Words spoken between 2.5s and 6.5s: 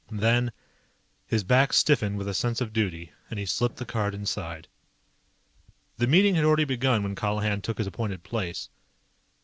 of duty, and he slipped the card inside. The meeting had